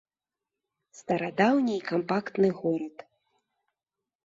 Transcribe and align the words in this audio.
Старадаўні 0.99 1.77
і 1.81 1.85
кампактны 1.91 2.49
горад. 2.65 3.07